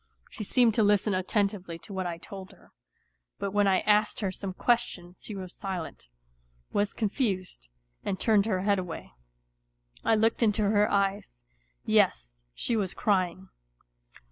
[0.31, 2.71] She seemed to listen attentively to what I told her;
[3.37, 6.07] but when I asked her some question she was silent,
[6.73, 7.67] was confused,
[8.03, 9.11] and turned her head away.
[10.03, 11.43] I looked into her eyes
[11.85, 13.49] yes, she was crying.